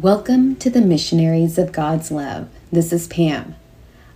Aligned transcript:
Welcome 0.00 0.56
to 0.56 0.70
the 0.70 0.80
Missionaries 0.80 1.58
of 1.58 1.72
God's 1.72 2.10
Love. 2.10 2.48
This 2.72 2.90
is 2.90 3.06
Pam. 3.06 3.54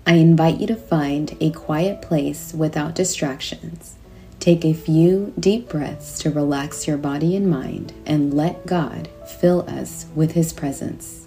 I 0.07 0.15
invite 0.15 0.59
you 0.59 0.67
to 0.69 0.77
find 0.77 1.37
a 1.43 1.51
quiet 1.51 2.01
place 2.01 2.55
without 2.55 2.95
distractions. 2.95 3.95
Take 4.41 4.65
a 4.65 4.73
few 4.73 5.35
deep 5.39 5.69
breaths 5.69 6.19
to 6.21 6.31
relax 6.31 6.87
your 6.87 6.97
body 6.97 7.37
and 7.37 7.51
mind 7.51 7.93
and 8.07 8.33
let 8.33 8.65
God 8.65 9.11
fill 9.39 9.69
us 9.69 10.07
with 10.15 10.33
His 10.33 10.55
presence. 10.55 11.27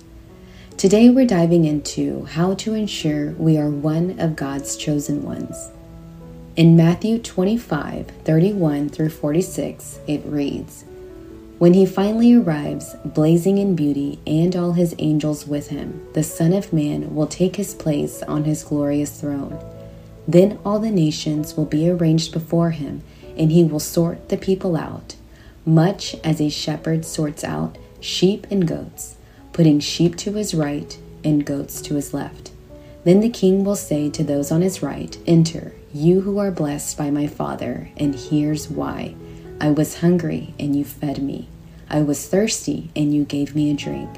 Today 0.76 1.12
we're 1.12 1.28
diving 1.28 1.66
into 1.66 2.26
how 2.26 2.56
to 2.56 2.74
ensure 2.74 3.34
we 3.34 3.60
are 3.60 3.70
one 3.70 4.20
of 4.20 4.36
God's 4.36 4.76
chosen 4.76 5.22
ones. 5.22 5.70
In 6.56 6.76
Matthew 6.76 7.20
25 7.20 8.08
31 8.24 8.90
through 8.90 9.10
46, 9.10 10.00
it 10.08 10.26
reads, 10.26 10.84
when 11.60 11.74
he 11.74 11.88
finally 11.88 12.36
arrives, 12.36 12.96
blazing 13.04 13.58
in 13.58 13.76
beauty, 13.76 14.20
and 14.28 14.56
all 14.56 14.74
his 14.74 14.94
angels 15.00 15.48
with 15.48 15.70
him, 15.70 16.08
the 16.14 16.22
Son 16.22 16.54
of 16.54 16.72
Man 16.72 17.16
will 17.16 17.26
take 17.26 17.56
his 17.56 17.74
place 17.74 18.22
on 18.24 18.44
his 18.44 18.64
glorious 18.64 19.20
throne. 19.20 19.60
Then 20.28 20.60
all 20.64 20.80
the 20.80 20.92
nations 20.92 21.58
will 21.58 21.66
be 21.66 21.90
arranged 21.90 22.32
before 22.32 22.72
him, 22.72 23.02
and 23.36 23.52
he 23.52 23.64
will 23.64 23.80
sort 23.80 24.30
the 24.30 24.38
people 24.38 24.76
out, 24.76 25.16
much 25.66 26.16
as 26.24 26.40
a 26.40 26.50
shepherd 26.50 27.06
sorts 27.06 27.44
out 27.44 27.78
sheep 28.00 28.46
and 28.52 28.68
goats, 28.68 29.16
putting 29.52 29.80
sheep 29.80 30.16
to 30.18 30.34
his 30.34 30.54
right 30.54 30.96
and 31.24 31.44
goats 31.44 31.82
to 31.82 31.96
his 31.96 32.14
left. 32.14 32.52
Then 33.04 33.22
the 33.22 33.30
king 33.30 33.64
will 33.64 33.76
say 33.76 34.10
to 34.12 34.24
those 34.24 34.52
on 34.52 34.62
his 34.62 34.84
right, 34.84 35.18
Enter, 35.26 35.74
you 35.94 36.22
who 36.22 36.38
are 36.38 36.52
blessed 36.52 36.98
by 36.98 37.10
my 37.10 37.26
Father, 37.26 37.90
and 37.98 38.14
here's 38.14 38.70
why. 38.70 39.16
I 39.60 39.72
was 39.72 40.02
hungry, 40.02 40.54
and 40.60 40.76
you 40.76 40.86
fed 40.86 41.22
me. 41.22 41.50
I 41.90 42.02
was 42.02 42.28
thirsty, 42.28 42.92
and 42.96 43.14
you 43.14 43.26
gave 43.26 43.56
me 43.56 43.72
a 43.72 43.74
drink. 43.74 44.10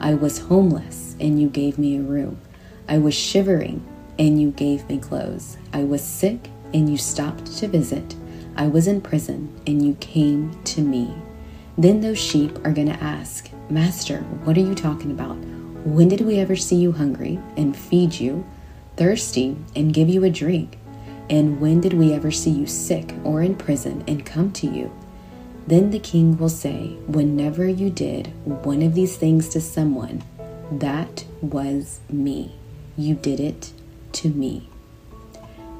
I 0.00 0.14
was 0.14 0.38
homeless, 0.38 1.16
and 1.20 1.40
you 1.40 1.48
gave 1.48 1.78
me 1.78 1.96
a 1.96 2.02
room. 2.02 2.40
I 2.88 2.96
was 2.98 3.14
shivering, 3.14 3.84
and 4.18 4.40
you 4.40 4.52
gave 4.52 4.88
me 4.88 4.98
clothes. 4.98 5.58
I 5.72 5.84
was 5.84 6.02
sick, 6.02 6.48
and 6.72 6.88
you 6.88 6.96
stopped 6.96 7.46
to 7.58 7.68
visit. 7.68 8.14
I 8.56 8.68
was 8.68 8.86
in 8.86 9.02
prison, 9.02 9.52
and 9.66 9.84
you 9.84 9.94
came 9.94 10.58
to 10.64 10.80
me. 10.80 11.14
Then 11.76 12.00
those 12.00 12.18
sheep 12.18 12.56
are 12.64 12.72
going 12.72 12.88
to 12.88 13.02
ask, 13.02 13.50
Master, 13.68 14.20
what 14.44 14.56
are 14.56 14.60
you 14.60 14.74
talking 14.74 15.10
about? 15.10 15.36
When 15.84 16.08
did 16.08 16.22
we 16.22 16.38
ever 16.38 16.56
see 16.56 16.76
you 16.76 16.92
hungry 16.92 17.38
and 17.58 17.76
feed 17.76 18.14
you, 18.14 18.46
thirsty 18.96 19.56
and 19.74 19.92
give 19.92 20.08
you 20.08 20.24
a 20.24 20.30
drink? 20.30 20.78
And 21.28 21.60
when 21.60 21.80
did 21.80 21.92
we 21.92 22.12
ever 22.12 22.30
see 22.30 22.50
you 22.50 22.66
sick 22.66 23.14
or 23.24 23.42
in 23.42 23.56
prison 23.56 24.04
and 24.06 24.24
come 24.24 24.52
to 24.52 24.66
you? 24.66 24.92
Then 25.66 25.90
the 25.90 25.98
king 25.98 26.38
will 26.38 26.48
say, 26.48 26.96
Whenever 27.06 27.66
you 27.66 27.90
did 27.90 28.28
one 28.44 28.82
of 28.82 28.94
these 28.94 29.16
things 29.16 29.48
to 29.50 29.60
someone, 29.60 30.22
that 30.70 31.24
was 31.40 32.00
me. 32.08 32.54
You 32.96 33.14
did 33.14 33.40
it 33.40 33.72
to 34.12 34.28
me. 34.28 34.68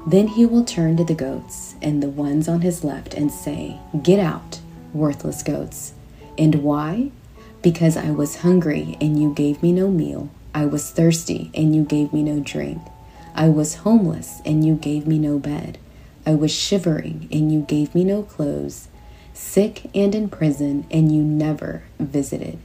Then 0.05 0.27
he 0.27 0.45
will 0.45 0.63
turn 0.65 0.97
to 0.97 1.03
the 1.03 1.13
goats 1.13 1.75
and 1.81 2.01
the 2.01 2.09
ones 2.09 2.47
on 2.47 2.61
his 2.61 2.83
left 2.83 3.13
and 3.13 3.31
say, 3.31 3.79
Get 4.03 4.19
out, 4.19 4.59
worthless 4.93 5.43
goats. 5.43 5.93
And 6.37 6.55
why? 6.63 7.11
Because 7.61 7.97
I 7.97 8.11
was 8.11 8.37
hungry 8.37 8.97
and 9.01 9.21
you 9.21 9.33
gave 9.33 9.63
me 9.63 9.71
no 9.71 9.89
meal. 9.89 10.29
I 10.53 10.65
was 10.65 10.91
thirsty 10.91 11.51
and 11.53 11.75
you 11.75 11.83
gave 11.83 12.13
me 12.13 12.23
no 12.23 12.39
drink. 12.39 12.81
I 13.37 13.49
was 13.49 13.75
homeless, 13.75 14.41
and 14.45 14.65
you 14.65 14.73
gave 14.73 15.05
me 15.05 15.19
no 15.19 15.37
bed. 15.37 15.77
I 16.25 16.33
was 16.33 16.51
shivering, 16.51 17.29
and 17.31 17.53
you 17.53 17.61
gave 17.61 17.93
me 17.93 18.03
no 18.03 18.23
clothes. 18.23 18.87
Sick 19.31 19.91
and 19.93 20.15
in 20.15 20.27
prison, 20.27 20.87
and 20.89 21.15
you 21.15 21.21
never 21.21 21.83
visited. 21.99 22.57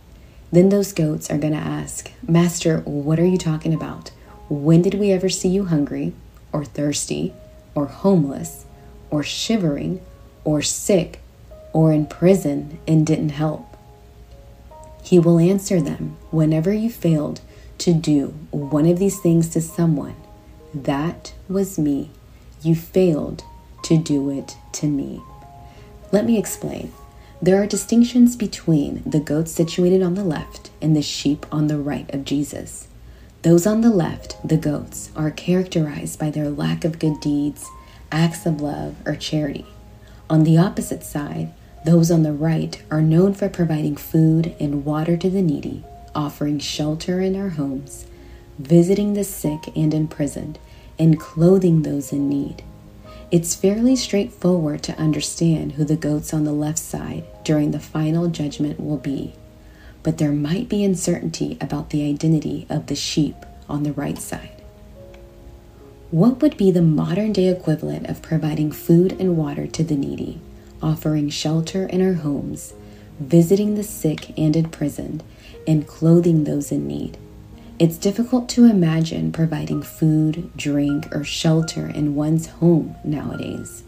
Then 0.50 0.70
those 0.70 0.94
goats 0.94 1.30
are 1.30 1.36
going 1.36 1.52
to 1.52 1.58
ask, 1.58 2.10
Master, 2.26 2.78
what 2.80 3.20
are 3.20 3.26
you 3.26 3.36
talking 3.36 3.74
about? 3.74 4.12
When 4.48 4.80
did 4.80 4.94
we 4.94 5.12
ever 5.12 5.28
see 5.28 5.48
you 5.48 5.66
hungry, 5.66 6.14
or 6.52 6.64
thirsty, 6.64 7.34
or 7.74 7.86
homeless, 7.86 8.64
or 9.10 9.22
shivering, 9.22 10.00
or 10.42 10.62
sick, 10.62 11.20
or 11.74 11.92
in 11.92 12.06
prison 12.06 12.78
and 12.88 13.06
didn't 13.06 13.30
help? 13.30 13.76
He 15.02 15.18
will 15.18 15.38
answer 15.38 15.82
them, 15.82 16.16
Whenever 16.30 16.72
you 16.72 16.88
failed 16.88 17.42
to 17.78 17.92
do 17.92 18.28
one 18.50 18.86
of 18.86 18.98
these 18.98 19.20
things 19.20 19.50
to 19.50 19.60
someone, 19.60 20.16
that 20.74 21.34
was 21.48 21.78
me. 21.78 22.10
You 22.62 22.74
failed 22.74 23.44
to 23.84 23.98
do 23.98 24.30
it 24.30 24.56
to 24.72 24.86
me. 24.86 25.20
Let 26.12 26.24
me 26.24 26.38
explain. 26.38 26.92
There 27.40 27.60
are 27.60 27.66
distinctions 27.66 28.36
between 28.36 29.02
the 29.04 29.18
goats 29.18 29.50
situated 29.50 30.02
on 30.02 30.14
the 30.14 30.24
left 30.24 30.70
and 30.80 30.94
the 30.94 31.02
sheep 31.02 31.44
on 31.50 31.66
the 31.66 31.78
right 31.78 32.12
of 32.14 32.24
Jesus. 32.24 32.86
Those 33.42 33.66
on 33.66 33.80
the 33.80 33.90
left, 33.90 34.36
the 34.46 34.56
goats, 34.56 35.10
are 35.16 35.32
characterized 35.32 36.18
by 36.20 36.30
their 36.30 36.48
lack 36.48 36.84
of 36.84 37.00
good 37.00 37.18
deeds, 37.20 37.68
acts 38.12 38.46
of 38.46 38.60
love, 38.60 38.94
or 39.04 39.16
charity. 39.16 39.66
On 40.30 40.44
the 40.44 40.56
opposite 40.56 41.02
side, 41.02 41.52
those 41.84 42.12
on 42.12 42.22
the 42.22 42.32
right 42.32 42.80
are 42.92 43.02
known 43.02 43.34
for 43.34 43.48
providing 43.48 43.96
food 43.96 44.54
and 44.60 44.84
water 44.84 45.16
to 45.16 45.28
the 45.28 45.42
needy, 45.42 45.82
offering 46.14 46.60
shelter 46.60 47.20
in 47.20 47.34
our 47.34 47.48
homes, 47.48 48.06
visiting 48.58 49.14
the 49.14 49.24
sick 49.24 49.74
and 49.76 49.94
imprisoned, 49.94 50.58
and 50.98 51.18
clothing 51.18 51.82
those 51.82 52.12
in 52.12 52.28
need. 52.28 52.62
It's 53.30 53.54
fairly 53.54 53.96
straightforward 53.96 54.82
to 54.82 54.98
understand 54.98 55.72
who 55.72 55.84
the 55.84 55.96
goats 55.96 56.34
on 56.34 56.44
the 56.44 56.52
left 56.52 56.78
side 56.78 57.24
during 57.44 57.70
the 57.70 57.80
final 57.80 58.28
judgment 58.28 58.78
will 58.78 58.98
be, 58.98 59.34
but 60.02 60.18
there 60.18 60.32
might 60.32 60.68
be 60.68 60.84
uncertainty 60.84 61.56
about 61.60 61.90
the 61.90 62.06
identity 62.08 62.66
of 62.68 62.88
the 62.88 62.94
sheep 62.94 63.36
on 63.68 63.84
the 63.84 63.92
right 63.94 64.18
side. 64.18 64.50
What 66.10 66.42
would 66.42 66.58
be 66.58 66.70
the 66.70 66.82
modern 66.82 67.32
day 67.32 67.48
equivalent 67.48 68.06
of 68.06 68.20
providing 68.20 68.70
food 68.70 69.18
and 69.18 69.34
water 69.34 69.66
to 69.66 69.82
the 69.82 69.96
needy, 69.96 70.42
offering 70.82 71.30
shelter 71.30 71.86
in 71.86 72.06
our 72.06 72.14
homes, 72.14 72.74
visiting 73.18 73.76
the 73.76 73.82
sick 73.82 74.36
and 74.38 74.54
imprisoned, 74.54 75.24
and 75.66 75.86
clothing 75.86 76.44
those 76.44 76.70
in 76.70 76.86
need? 76.86 77.16
It's 77.82 77.98
difficult 77.98 78.48
to 78.50 78.66
imagine 78.66 79.32
providing 79.32 79.82
food, 79.82 80.52
drink, 80.56 81.12
or 81.12 81.24
shelter 81.24 81.88
in 81.88 82.14
one's 82.14 82.46
home 82.46 82.94
nowadays. 83.02 83.82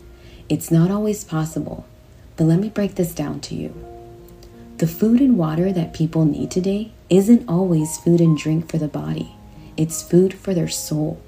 It's 0.49 0.69
not 0.69 0.91
always 0.91 1.22
possible, 1.22 1.87
but 2.34 2.47
let 2.47 2.59
me 2.59 2.71
break 2.71 2.97
this 2.97 3.15
down 3.15 3.38
to 3.43 3.55
you. 3.55 3.72
The 4.78 4.88
food 4.88 5.21
and 5.21 5.38
water 5.38 5.72
that 5.72 5.94
people 5.94 6.25
need 6.25 6.50
today 6.50 6.91
isn't 7.09 7.49
always 7.49 7.99
food 7.99 8.21
and 8.21 8.37
drink 8.37 8.69
for 8.69 8.78
the 8.78 8.88
body, 8.88 9.37
it's 9.77 10.03
food 10.03 10.34
for 10.34 10.55
their 10.55 10.66
soul. 10.66 11.22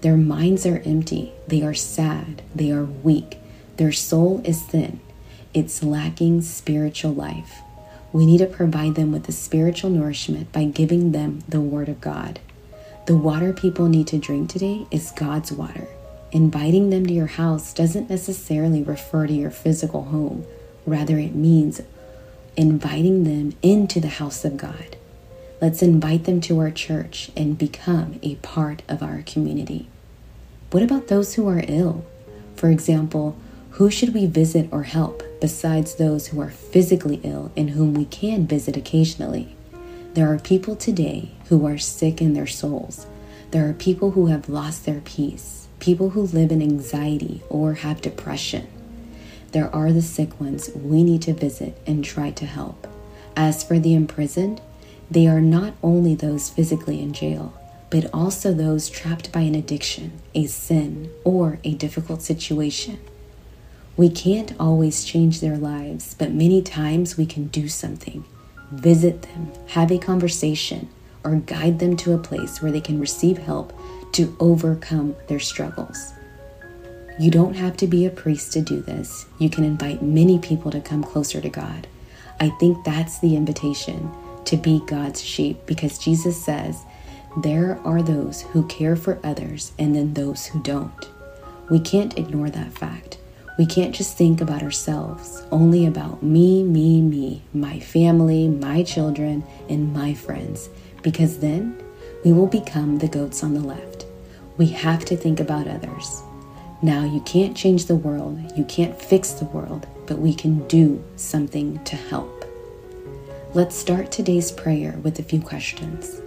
Their 0.00 0.16
minds 0.16 0.66
are 0.66 0.82
empty, 0.84 1.32
they 1.46 1.62
are 1.62 1.74
sad, 1.74 2.42
they 2.52 2.72
are 2.72 2.86
weak, 2.86 3.38
their 3.76 3.92
soul 3.92 4.42
is 4.44 4.62
thin, 4.62 4.98
it's 5.54 5.84
lacking 5.84 6.42
spiritual 6.42 7.14
life. 7.14 7.60
We 8.12 8.26
need 8.26 8.38
to 8.38 8.46
provide 8.46 8.96
them 8.96 9.12
with 9.12 9.24
the 9.24 9.32
spiritual 9.32 9.90
nourishment 9.90 10.52
by 10.52 10.64
giving 10.64 11.12
them 11.12 11.44
the 11.48 11.60
Word 11.60 11.88
of 11.88 12.00
God. 12.00 12.40
The 13.06 13.16
water 13.16 13.52
people 13.52 13.88
need 13.88 14.08
to 14.08 14.18
drink 14.18 14.50
today 14.50 14.86
is 14.90 15.12
God's 15.12 15.52
water. 15.52 15.88
Inviting 16.32 16.90
them 16.90 17.06
to 17.06 17.12
your 17.12 17.26
house 17.26 17.72
doesn't 17.72 18.10
necessarily 18.10 18.82
refer 18.82 19.26
to 19.26 19.32
your 19.32 19.50
physical 19.50 20.04
home, 20.04 20.44
rather, 20.86 21.18
it 21.18 21.34
means 21.34 21.80
inviting 22.56 23.24
them 23.24 23.56
into 23.62 24.00
the 24.00 24.08
house 24.08 24.44
of 24.44 24.56
God. 24.56 24.96
Let's 25.60 25.82
invite 25.82 26.24
them 26.24 26.40
to 26.42 26.58
our 26.60 26.70
church 26.70 27.30
and 27.36 27.58
become 27.58 28.18
a 28.22 28.36
part 28.36 28.82
of 28.88 29.02
our 29.02 29.22
community. 29.22 29.88
What 30.70 30.82
about 30.82 31.08
those 31.08 31.34
who 31.34 31.48
are 31.48 31.64
ill? 31.66 32.04
For 32.54 32.70
example, 32.70 33.36
who 33.72 33.90
should 33.90 34.12
we 34.12 34.26
visit 34.26 34.68
or 34.70 34.82
help 34.82 35.22
besides 35.40 35.94
those 35.94 36.28
who 36.28 36.40
are 36.40 36.50
physically 36.50 37.20
ill 37.22 37.50
and 37.56 37.70
whom 37.70 37.94
we 37.94 38.04
can 38.04 38.46
visit 38.46 38.76
occasionally? 38.76 39.54
There 40.14 40.32
are 40.32 40.38
people 40.38 40.76
today 40.76 41.30
who 41.48 41.66
are 41.66 41.78
sick 41.78 42.20
in 42.20 42.34
their 42.34 42.46
souls. 42.46 43.06
There 43.52 43.68
are 43.68 43.74
people 43.74 44.10
who 44.12 44.26
have 44.26 44.48
lost 44.48 44.84
their 44.84 45.00
peace, 45.00 45.68
people 45.78 46.10
who 46.10 46.22
live 46.22 46.50
in 46.52 46.60
anxiety 46.60 47.42
or 47.48 47.74
have 47.74 48.02
depression. 48.02 48.66
There 49.52 49.74
are 49.74 49.92
the 49.92 50.02
sick 50.02 50.40
ones 50.40 50.70
we 50.74 51.02
need 51.02 51.22
to 51.22 51.32
visit 51.32 51.80
and 51.86 52.04
try 52.04 52.32
to 52.32 52.46
help. 52.46 52.86
As 53.36 53.64
for 53.64 53.78
the 53.78 53.94
imprisoned, 53.94 54.60
they 55.10 55.26
are 55.26 55.40
not 55.40 55.74
only 55.82 56.14
those 56.14 56.50
physically 56.50 57.00
in 57.00 57.12
jail, 57.12 57.54
but 57.88 58.08
also 58.12 58.52
those 58.52 58.88
trapped 58.88 59.32
by 59.32 59.40
an 59.40 59.54
addiction, 59.54 60.12
a 60.34 60.46
sin, 60.46 61.10
or 61.24 61.58
a 61.64 61.74
difficult 61.74 62.22
situation. 62.22 62.98
We 63.96 64.08
can't 64.08 64.54
always 64.58 65.04
change 65.04 65.40
their 65.40 65.56
lives, 65.56 66.14
but 66.18 66.32
many 66.32 66.62
times 66.62 67.16
we 67.16 67.26
can 67.26 67.48
do 67.48 67.68
something. 67.68 68.24
Visit 68.72 69.22
them, 69.22 69.52
have 69.68 69.90
a 69.90 69.98
conversation, 69.98 70.88
or 71.24 71.36
guide 71.36 71.78
them 71.78 71.96
to 71.98 72.14
a 72.14 72.18
place 72.18 72.62
where 72.62 72.72
they 72.72 72.80
can 72.80 73.00
receive 73.00 73.38
help 73.38 73.72
to 74.12 74.34
overcome 74.40 75.14
their 75.28 75.40
struggles. 75.40 76.12
You 77.18 77.30
don't 77.30 77.54
have 77.54 77.76
to 77.78 77.86
be 77.86 78.06
a 78.06 78.10
priest 78.10 78.52
to 78.54 78.62
do 78.62 78.80
this. 78.80 79.26
You 79.38 79.50
can 79.50 79.64
invite 79.64 80.02
many 80.02 80.38
people 80.38 80.70
to 80.70 80.80
come 80.80 81.04
closer 81.04 81.40
to 81.40 81.50
God. 81.50 81.86
I 82.40 82.48
think 82.58 82.82
that's 82.84 83.18
the 83.18 83.36
invitation 83.36 84.10
to 84.46 84.56
be 84.56 84.80
God's 84.86 85.22
sheep 85.22 85.66
because 85.66 85.98
Jesus 85.98 86.42
says, 86.42 86.82
there 87.36 87.78
are 87.84 88.02
those 88.02 88.42
who 88.42 88.66
care 88.66 88.96
for 88.96 89.20
others 89.22 89.72
and 89.78 89.94
then 89.94 90.14
those 90.14 90.46
who 90.46 90.62
don't. 90.62 91.08
We 91.68 91.78
can't 91.78 92.18
ignore 92.18 92.50
that 92.50 92.72
fact. 92.72 93.18
We 93.58 93.66
can't 93.66 93.94
just 93.94 94.16
think 94.16 94.40
about 94.40 94.62
ourselves, 94.62 95.42
only 95.50 95.84
about 95.86 96.22
me, 96.22 96.62
me, 96.62 97.02
me, 97.02 97.42
my 97.52 97.78
family, 97.80 98.48
my 98.48 98.82
children, 98.82 99.44
and 99.68 99.92
my 99.92 100.14
friends, 100.14 100.70
because 101.02 101.38
then 101.38 101.76
we 102.24 102.32
will 102.32 102.46
become 102.46 102.98
the 102.98 103.08
goats 103.08 103.42
on 103.42 103.54
the 103.54 103.60
left. 103.60 104.06
We 104.56 104.66
have 104.68 105.04
to 105.06 105.16
think 105.16 105.40
about 105.40 105.68
others. 105.68 106.22
Now, 106.82 107.04
you 107.04 107.20
can't 107.20 107.56
change 107.56 107.86
the 107.86 107.96
world, 107.96 108.38
you 108.56 108.64
can't 108.64 109.00
fix 109.00 109.32
the 109.32 109.44
world, 109.46 109.86
but 110.06 110.18
we 110.18 110.32
can 110.32 110.66
do 110.66 111.02
something 111.16 111.82
to 111.84 111.96
help. 111.96 112.44
Let's 113.52 113.76
start 113.76 114.10
today's 114.10 114.52
prayer 114.52 114.92
with 115.02 115.18
a 115.18 115.22
few 115.22 115.40
questions. 115.40 116.20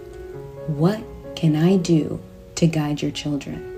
What 0.68 1.02
can 1.34 1.56
I 1.56 1.78
do 1.78 2.20
to 2.56 2.66
guide 2.66 3.02
your 3.02 3.10
children? 3.10 3.73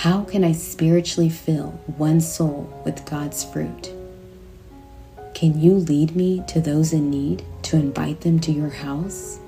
How 0.00 0.22
can 0.22 0.44
I 0.44 0.52
spiritually 0.52 1.28
fill 1.28 1.72
one 1.98 2.22
soul 2.22 2.72
with 2.86 3.04
God's 3.04 3.44
fruit? 3.44 3.92
Can 5.34 5.60
you 5.60 5.74
lead 5.74 6.16
me 6.16 6.42
to 6.48 6.58
those 6.58 6.94
in 6.94 7.10
need 7.10 7.44
to 7.64 7.76
invite 7.76 8.22
them 8.22 8.40
to 8.40 8.50
your 8.50 8.70
house? 8.70 9.40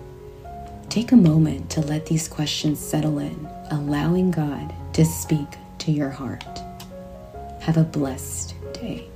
Take 0.90 1.12
a 1.12 1.16
moment 1.16 1.70
to 1.70 1.80
let 1.80 2.04
these 2.04 2.28
questions 2.28 2.78
settle 2.78 3.18
in, 3.18 3.48
allowing 3.70 4.30
God 4.30 4.74
to 4.92 5.06
speak 5.06 5.48
to 5.78 5.90
your 5.90 6.10
heart. 6.10 6.44
Have 7.62 7.78
a 7.78 7.84
blessed 7.84 8.54
day. 8.74 9.08